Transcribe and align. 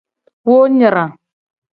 Wo 0.47 0.57
nyra. 0.77 1.05